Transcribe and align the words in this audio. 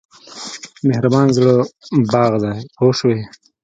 مهربان 0.87 1.27
زړه 1.37 1.53
باغ 2.11 2.33
دی 2.43 2.57
پوه 2.75 2.93
شوې!. 2.99 3.19